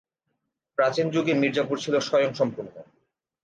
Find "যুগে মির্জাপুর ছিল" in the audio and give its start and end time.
1.09-1.95